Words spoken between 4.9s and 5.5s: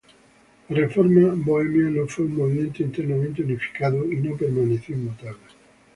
inmutable.